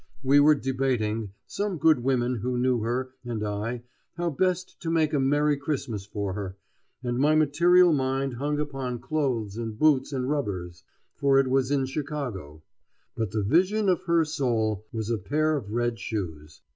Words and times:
We 0.23 0.39
were 0.39 0.55
debating, 0.55 1.29
some 1.45 1.77
good 1.77 1.99
women 2.03 2.37
who 2.37 2.57
knew 2.57 2.79
her 2.79 3.11
and 3.23 3.45
I, 3.45 3.83
how 4.17 4.31
best 4.31 4.79
to 4.81 4.89
make 4.89 5.13
a 5.13 5.19
merry 5.19 5.57
Christmas 5.57 6.07
for 6.07 6.33
her, 6.33 6.57
and 7.03 7.19
my 7.19 7.35
material 7.35 7.93
mind 7.93 8.33
hung 8.33 8.59
upon 8.59 8.97
clothes 8.97 9.57
and 9.57 9.77
boots 9.77 10.11
and 10.11 10.27
rubbers, 10.27 10.83
for 11.17 11.37
it 11.37 11.47
was 11.47 11.69
in 11.69 11.85
Chicago. 11.85 12.63
But 13.15 13.29
the 13.29 13.43
vision 13.43 13.89
of 13.89 14.01
her 14.05 14.25
soul 14.25 14.87
was 14.91 15.11
a 15.11 15.19
pair 15.19 15.55
of 15.55 15.71
red 15.71 15.99
shoes! 15.99 16.63